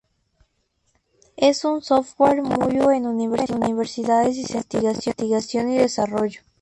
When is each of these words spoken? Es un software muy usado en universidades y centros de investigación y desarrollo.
Es 1.37 1.63
un 1.63 1.83
software 1.83 2.41
muy 2.41 2.79
usado 2.79 2.91
en 2.91 3.05
universidades 3.05 4.35
y 4.35 4.45
centros 4.45 4.81
de 4.83 4.87
investigación 4.89 5.69
y 5.71 5.77
desarrollo. 5.77 6.41